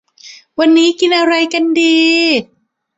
[0.59, 1.95] วันนี้กินอะไรกันดี